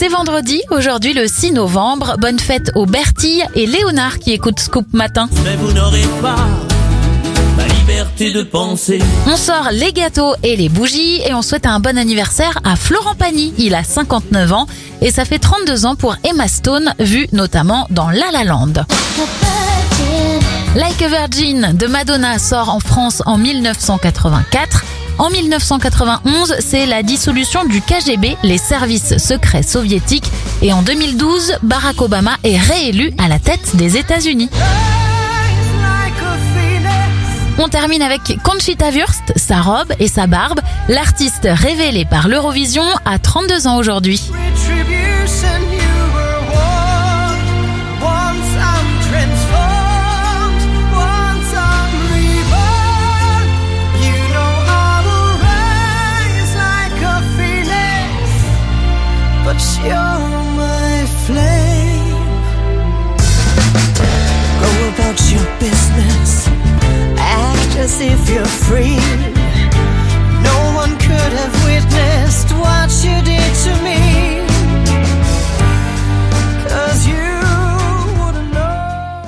C'est 0.00 0.06
vendredi, 0.06 0.62
aujourd'hui 0.70 1.12
le 1.12 1.26
6 1.26 1.50
novembre. 1.50 2.14
Bonne 2.20 2.38
fête 2.38 2.70
aux 2.76 2.86
Bertille 2.86 3.44
et 3.56 3.66
Léonard 3.66 4.20
qui 4.20 4.30
écoutent 4.30 4.60
Scoop 4.60 4.86
Matin. 4.92 5.28
Mais 5.42 5.56
vous 5.56 5.72
n'aurez 5.72 6.04
pas 6.22 6.36
ma 7.56 7.66
liberté 7.66 8.30
de 8.30 8.44
penser. 8.44 9.00
On 9.26 9.36
sort 9.36 9.70
les 9.72 9.92
gâteaux 9.92 10.36
et 10.44 10.54
les 10.54 10.68
bougies 10.68 11.20
et 11.26 11.34
on 11.34 11.42
souhaite 11.42 11.66
un 11.66 11.80
bon 11.80 11.98
anniversaire 11.98 12.60
à 12.62 12.76
Florent 12.76 13.16
Pagny. 13.16 13.52
Il 13.58 13.74
a 13.74 13.82
59 13.82 14.52
ans 14.52 14.68
et 15.00 15.10
ça 15.10 15.24
fait 15.24 15.40
32 15.40 15.84
ans 15.84 15.96
pour 15.96 16.14
Emma 16.22 16.46
Stone, 16.46 16.94
vue 17.00 17.26
notamment 17.32 17.88
dans 17.90 18.08
La 18.08 18.30
La 18.32 18.44
Land. 18.44 18.84
Like 20.76 21.02
a 21.02 21.08
Virgin 21.08 21.72
de 21.76 21.88
Madonna 21.88 22.38
sort 22.38 22.68
en 22.70 22.78
France 22.78 23.20
en 23.26 23.36
1984. 23.36 24.84
En 25.18 25.30
1991, 25.30 26.54
c'est 26.60 26.86
la 26.86 27.02
dissolution 27.02 27.64
du 27.64 27.80
KGB, 27.82 28.36
les 28.44 28.56
services 28.56 29.18
secrets 29.18 29.64
soviétiques, 29.64 30.30
et 30.62 30.72
en 30.72 30.82
2012, 30.82 31.58
Barack 31.62 32.00
Obama 32.00 32.36
est 32.44 32.56
réélu 32.56 33.12
à 33.18 33.26
la 33.26 33.40
tête 33.40 33.74
des 33.74 33.96
États-Unis. 33.96 34.48
On 37.58 37.68
termine 37.68 38.02
avec 38.02 38.38
Conchita 38.44 38.90
Wurst, 38.90 39.32
sa 39.34 39.60
robe 39.60 39.92
et 39.98 40.06
sa 40.06 40.28
barbe, 40.28 40.60
l'artiste 40.88 41.48
révélée 41.50 42.04
par 42.04 42.28
l'Eurovision 42.28 42.84
à 43.04 43.18
32 43.18 43.66
ans 43.66 43.76
aujourd'hui. 43.76 44.30
If 68.00 68.30
you're 68.30 68.44
free. 68.44 69.37